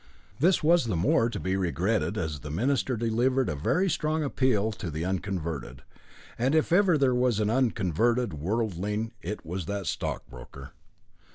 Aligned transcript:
This 0.39 0.63
was 0.63 0.85
the 0.85 0.95
more 0.95 1.29
to 1.29 1.39
be 1.39 1.55
regretted, 1.55 2.17
as 2.17 2.39
the 2.39 2.49
minister 2.49 2.97
delivered 2.97 3.49
a 3.49 3.55
very 3.55 3.87
strong 3.87 4.23
appeal 4.23 4.71
to 4.71 4.89
the 4.89 5.05
unconverted, 5.05 5.83
and 6.39 6.55
if 6.55 6.71
ever 6.71 6.97
there 6.97 7.13
was 7.13 7.39
an 7.39 7.51
unconverted 7.51 8.33
worldling, 8.33 9.11
it 9.21 9.45
was 9.45 9.67
that 9.67 9.85
stockbroker. 9.85 10.71